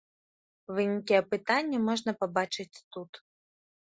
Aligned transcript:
Вынікі 0.77 1.13
апытання 1.23 1.77
можна 1.89 2.11
пабачыць 2.23 2.81
тут. 2.97 3.11